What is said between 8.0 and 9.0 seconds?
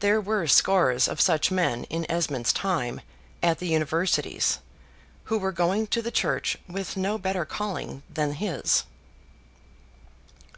than his.